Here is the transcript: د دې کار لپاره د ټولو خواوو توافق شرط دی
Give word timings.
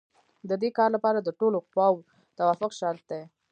د 0.49 0.51
دې 0.61 0.69
کار 0.77 0.89
لپاره 0.95 1.19
د 1.21 1.29
ټولو 1.39 1.57
خواوو 1.67 2.05
توافق 2.37 2.71
شرط 2.79 3.01
دی 3.11 3.23